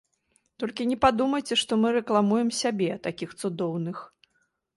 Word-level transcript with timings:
Толькі 0.61 0.87
не 0.91 0.95
падумайце, 1.03 1.53
што 1.63 1.71
мы 1.81 1.91
рэкламуем 1.97 2.49
сябе, 2.61 2.89
такіх 3.05 3.29
цудоўных! 3.41 3.97